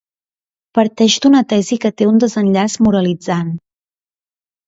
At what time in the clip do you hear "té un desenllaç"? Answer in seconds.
2.01-2.79